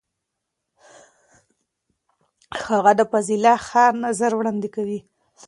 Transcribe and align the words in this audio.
هغه 2.65 2.91
د 2.99 3.01
فاضله 3.11 3.53
ښار 3.67 3.93
نظر 4.05 4.31
وړاندې 4.35 4.69
کوي. 4.75 4.99